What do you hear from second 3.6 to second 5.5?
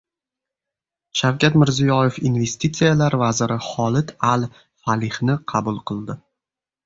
Holid al-Falihni